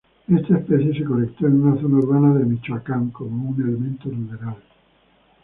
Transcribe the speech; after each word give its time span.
Esta 0.27 0.57
especie 0.57 0.97
se 0.97 1.03
colectó 1.03 1.45
en 1.45 1.63
una 1.63 1.79
zona 1.79 1.97
urbana 1.97 2.33
de 2.33 2.43
Michoacán 2.45 3.11
como 3.11 3.51
un 3.51 3.55
elemento 3.61 4.09
ruderal. 4.09 4.57